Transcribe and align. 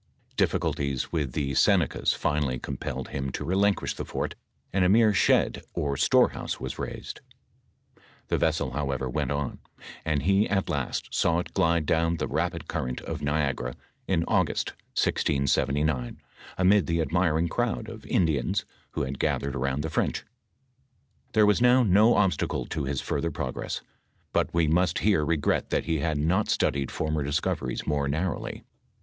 DiflSculties 0.35 1.09
wfth 1.09 1.33
the 1.33 1.53
Senecas 1.53 2.11
finally 2.13 2.57
compelled 2.57 3.09
him 3.09 3.31
to 3.33 3.45
relin 3.45 3.75
quish 3.75 3.95
the 3.95 4.03
fort, 4.03 4.33
and 4.73 4.83
a 4.83 4.89
mere 4.89 5.13
shed 5.13 5.61
or 5.75 5.95
storehouse 5.95 6.59
was 6.59 6.79
raised. 6.79 7.21
The 8.29 8.39
vessel, 8.39 8.71
however, 8.71 9.07
went 9.07 9.29
on, 9.29 9.59
and 10.03 10.23
he 10.23 10.49
at 10.49 10.69
last 10.69 11.13
saw 11.13 11.37
it 11.37 11.53
glide 11.53 11.85
down 11.85 12.13
into 12.13 12.25
the 12.25 12.33
rapid 12.33 12.67
current 12.67 12.99
of 13.01 13.21
Niagara 13.21 13.75
in 14.07 14.23
August, 14.27 14.71
1679, 14.97 16.17
amid 16.57 16.87
the 16.87 16.99
admiring 16.99 17.47
crowd 17.47 17.87
of 17.87 18.03
Indians 18.07 18.65
who 18.93 19.03
had 19.03 19.19
gathered 19.19 19.55
around 19.55 19.83
the 19.83 19.89
French. 19.91 20.25
Tliere 21.33 21.45
was 21.45 21.61
now 21.61 21.83
no 21.83 22.15
obstacle 22.15 22.65
to 22.65 22.85
his 22.85 23.01
further 23.01 23.29
progress, 23.29 23.81
but 24.33 24.51
we 24.51 24.67
ranet 24.67 24.97
here 24.97 25.23
regret 25.23 25.69
that 25.69 25.85
he 25.85 25.99
had 25.99 26.17
not 26.17 26.49
studied 26.49 26.89
former 26.89 27.21
discoveries 27.23 27.85
more 27.85 28.07
narrowly. 28.07 28.63